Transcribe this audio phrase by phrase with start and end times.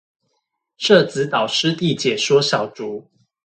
[0.77, 3.05] 社子島濕地解說小築